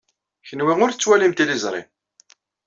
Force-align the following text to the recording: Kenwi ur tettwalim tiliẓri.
Kenwi 0.47 0.73
ur 0.83 0.91
tettwalim 0.91 1.33
tiliẓri. 1.33 1.81